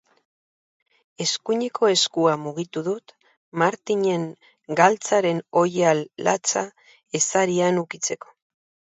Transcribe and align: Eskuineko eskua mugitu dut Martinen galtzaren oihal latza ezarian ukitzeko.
Eskuineko 1.23 1.89
eskua 1.95 2.31
mugitu 2.45 2.81
dut 2.87 3.13
Martinen 3.63 4.23
galtzaren 4.79 5.41
oihal 5.63 6.01
latza 6.29 6.63
ezarian 7.21 7.79
ukitzeko. 7.83 8.33